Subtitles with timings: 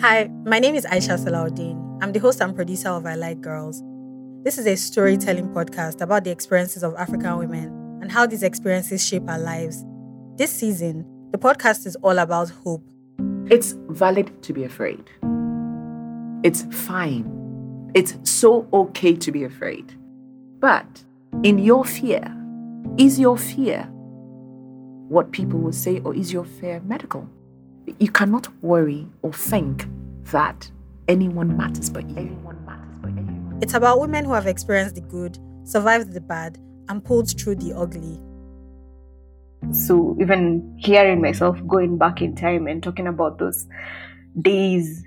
[0.00, 1.98] Hi, my name is Aisha Salaudeen.
[2.02, 3.82] I'm the host and producer of I Like Girls.
[4.44, 9.02] This is a storytelling podcast about the experiences of African women and how these experiences
[9.02, 9.86] shape our lives.
[10.36, 12.86] This season, the podcast is all about hope.
[13.50, 15.02] It's valid to be afraid.
[16.44, 17.90] It's fine.
[17.94, 19.94] It's so okay to be afraid.
[20.60, 21.04] But
[21.42, 22.36] in your fear,
[22.98, 23.84] is your fear
[25.08, 27.26] what people will say, or is your fear medical?
[27.98, 29.86] You cannot worry or think
[30.30, 30.70] that
[31.08, 32.16] anyone matters but you.
[32.16, 33.58] Anyone matters but you.
[33.62, 36.58] It's about women who have experienced the good, survived the bad,
[36.88, 38.20] and pulled through the ugly.
[39.72, 43.66] So even hearing myself going back in time and talking about those
[44.40, 45.02] days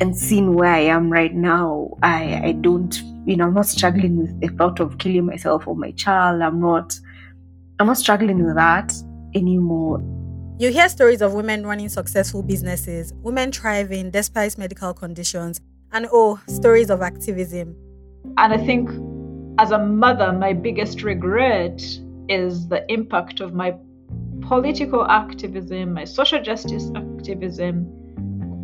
[0.00, 2.94] and seeing where I am right now, I, I don't,
[3.26, 6.42] you know, I'm not struggling with the thought of killing myself or my child.
[6.42, 6.94] I'm not,
[7.80, 8.92] I'm not struggling with that
[9.34, 10.00] anymore.
[10.56, 16.40] You hear stories of women running successful businesses, women thriving despite medical conditions, and oh,
[16.46, 17.74] stories of activism.
[18.38, 18.88] And I think
[19.58, 21.82] as a mother, my biggest regret
[22.28, 23.74] is the impact of my
[24.42, 27.88] political activism, my social justice activism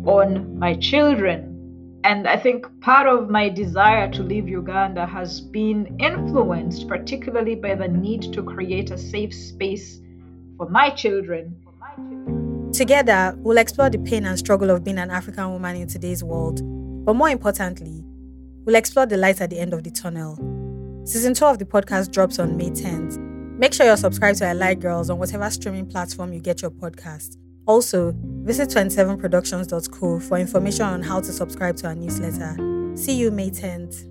[0.07, 1.99] on my children.
[2.05, 7.75] And I think part of my desire to leave Uganda has been influenced, particularly by
[7.75, 9.99] the need to create a safe space
[10.57, 11.61] for my children.
[12.73, 16.61] Together, we'll explore the pain and struggle of being an African woman in today's world.
[17.05, 18.03] But more importantly,
[18.65, 20.35] we'll explore the light at the end of the tunnel.
[21.05, 23.17] Season 2 of the podcast drops on May 10th.
[23.57, 26.71] Make sure you're subscribed to I Like Girls on whatever streaming platform you get your
[26.71, 27.37] podcast.
[27.67, 32.55] Also, visit 27productions.co for information on how to subscribe to our newsletter.
[32.95, 34.07] See you May 10th.